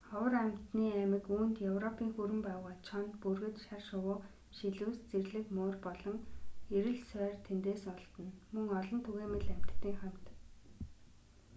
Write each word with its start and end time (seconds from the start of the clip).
ховор 0.09 0.33
амьтны 0.43 0.85
аймаг 0.99 1.25
үүнд 1.35 1.55
европын 1.71 2.09
хүрэн 2.13 2.41
баавгай 2.45 2.75
чоно 2.87 3.09
бүргэд 3.21 3.55
шар 3.65 3.81
шувуу 3.89 4.17
шилүүс 4.57 4.97
зэрлэг 5.11 5.45
муур 5.55 5.75
болон 5.85 6.17
эрэл 6.77 6.99
сойр 7.11 7.35
тэндээс 7.47 7.83
олдоно 7.93 8.31
мөн 8.53 8.67
олон 8.79 8.99
түгээмэл 9.05 9.47
амьтадын 9.55 9.95
хамт 10.01 10.25